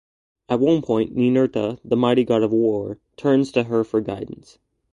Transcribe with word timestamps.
At 0.49 0.59
one 0.59 0.81
point, 0.81 1.13
Ninurta, 1.15 1.77
the 1.85 1.95
mighty 1.95 2.23
god 2.23 2.41
of 2.41 2.51
war, 2.51 2.97
turns 3.17 3.51
to 3.51 3.65
her 3.65 3.83
for 3.83 4.01
guidance. 4.01 4.57